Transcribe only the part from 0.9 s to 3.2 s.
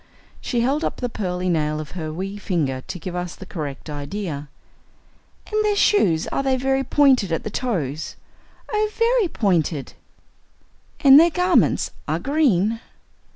the pearly nail of her wee finger to give